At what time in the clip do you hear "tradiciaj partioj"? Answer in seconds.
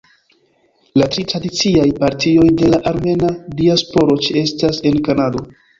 1.33-2.49